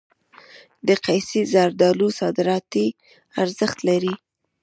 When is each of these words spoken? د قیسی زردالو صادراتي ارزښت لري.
د 0.87 0.89
قیسی 1.05 1.41
زردالو 1.53 2.07
صادراتي 2.19 2.87
ارزښت 3.41 3.77
لري. 3.89 4.13